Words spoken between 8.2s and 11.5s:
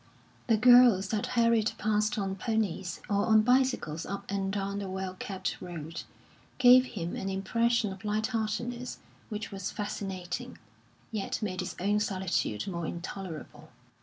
heartedness which was fascinating, yet